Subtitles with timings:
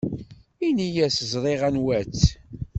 [0.67, 2.23] Ini-as ẓriɣ anwa-tt.